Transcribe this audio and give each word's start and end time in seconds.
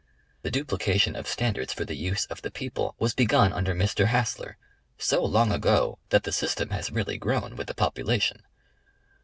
The 0.41 0.49
duplication 0.49 1.15
of 1.15 1.27
standards 1.27 1.73
for 1.73 1.85
the 1.85 1.93
use 1.95 2.25
of 2.25 2.41
the 2.41 2.49
people 2.49 2.95
was 2.97 3.13
begun 3.13 3.53
under 3.53 3.75
Mr. 3.75 4.07
Hassler, 4.07 4.57
so 4.97 5.23
long 5.23 5.51
ago 5.51 5.99
that 6.09 6.23
the 6.23 6.31
system 6.31 6.71
has 6.71 6.89
really 6.89 7.19
grown 7.19 7.55
with 7.55 7.67
the 7.67 7.75
population. 7.75 8.41